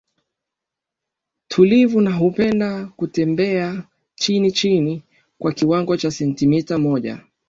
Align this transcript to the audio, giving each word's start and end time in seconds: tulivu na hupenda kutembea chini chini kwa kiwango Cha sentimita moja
tulivu 1.47 2.01
na 2.01 2.11
hupenda 2.17 2.85
kutembea 2.85 3.83
chini 4.15 4.51
chini 4.51 5.03
kwa 5.39 5.51
kiwango 5.51 5.97
Cha 5.97 6.11
sentimita 6.11 6.77
moja 6.77 7.19